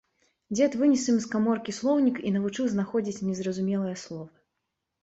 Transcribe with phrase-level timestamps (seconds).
[0.55, 4.33] Дзед вынес ім з каморкі слоўнік і навучыў знаходзіць незразумелыя словы.